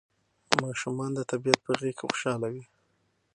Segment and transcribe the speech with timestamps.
[0.63, 2.63] ماشومان د طبیعت په غېږ کې خوشاله وي.